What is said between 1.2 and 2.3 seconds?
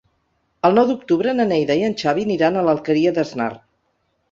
na Neida i en Xavi